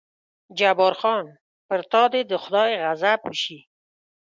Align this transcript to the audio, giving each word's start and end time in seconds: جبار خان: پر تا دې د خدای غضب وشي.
جبار 0.57 0.93
خان: 1.01 1.25
پر 1.67 1.79
تا 1.91 2.03
دې 2.13 2.21
د 2.31 2.31
خدای 2.43 2.71
غضب 2.83 3.19
وشي. 3.25 3.59